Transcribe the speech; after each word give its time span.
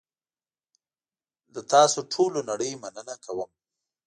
له 1.53 1.61
تاسوټولونړۍ 1.73 2.71
مننه 2.81 3.15
کوم. 3.25 3.51